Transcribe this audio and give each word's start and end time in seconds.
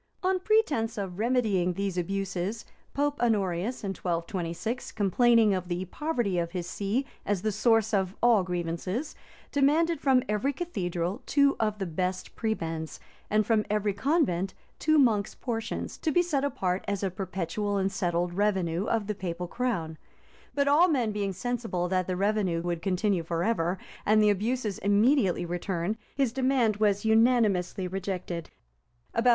On 0.23 0.39
pretence 0.39 0.97
of 0.97 1.19
remedying 1.19 1.73
these 1.73 1.95
abuses, 1.95 2.65
Pope 2.95 3.21
Honorius, 3.21 3.83
in 3.83 3.89
1226, 3.91 4.91
complaining 4.93 5.53
of 5.53 5.67
the 5.67 5.85
poverty 5.85 6.39
of 6.39 6.53
his 6.53 6.65
see 6.67 7.05
as 7.23 7.43
the 7.43 7.51
source 7.51 7.93
of 7.93 8.15
all 8.19 8.41
grievances, 8.41 9.13
demanded 9.51 10.01
from 10.01 10.23
every 10.27 10.53
cathedral 10.53 11.21
two 11.27 11.55
of 11.59 11.77
the 11.77 11.85
best 11.85 12.35
prebends, 12.35 12.99
and 13.29 13.45
from 13.45 13.63
every 13.69 13.93
convent 13.93 14.55
two 14.79 14.97
monks' 14.97 15.35
portions, 15.35 15.99
to 15.99 16.11
be 16.11 16.23
set 16.23 16.43
apart 16.43 16.83
as 16.87 17.03
a 17.03 17.11
perpetual 17.11 17.77
and 17.77 17.91
settled 17.91 18.33
revenue 18.33 18.85
of 18.87 19.05
the 19.05 19.13
papal 19.13 19.47
crown; 19.47 19.99
but 20.55 20.67
all 20.67 20.87
men 20.87 21.11
being 21.11 21.31
sensible 21.31 21.87
that 21.87 22.07
the 22.07 22.15
revenue 22.17 22.63
would 22.63 22.81
continue 22.81 23.21
forever, 23.21 23.77
and 24.03 24.19
the 24.19 24.31
abuses 24.31 24.79
immediately 24.79 25.45
return, 25.45 25.95
his 26.15 26.33
demand 26.33 26.77
was 26.77 27.05
unanimously 27.05 27.87
rejected. 27.87 28.49